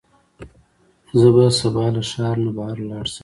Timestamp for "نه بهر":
2.45-2.77